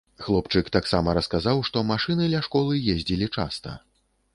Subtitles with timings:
[0.27, 3.81] Хлопчык таксама расказаў, што машыны ля школы ездзілі часта.